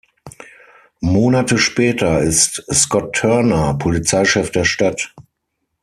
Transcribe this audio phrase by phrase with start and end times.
[1.03, 5.13] Monate später ist Scott Turner Polizeichef der Stadt.